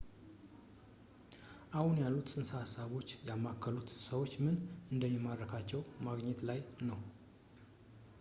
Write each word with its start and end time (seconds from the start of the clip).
አሁን 1.79 1.97
ያሉት 2.03 2.31
ፅንሰ 2.33 2.49
ሐሳቦች 2.61 3.09
ያማከሉት 3.29 3.91
ሰዎችን 4.07 4.43
ምን 4.45 4.57
እንደሚማርካቸው 4.95 5.83
ማግኘት 6.07 6.41
ላይ 6.51 6.61
ነው 6.89 6.99